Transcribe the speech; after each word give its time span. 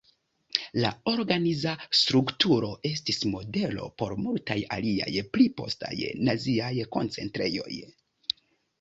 La 0.83 0.89
organiza 1.11 1.73
strukturo 1.97 2.71
estis 2.91 3.21
modelo 3.35 3.87
por 4.03 4.17
multaj 4.25 4.59
aliaj 4.79 5.15
pli 5.37 5.49
postaj 5.63 5.95
naziaj 6.27 6.75
koncentrejoj. 6.99 7.83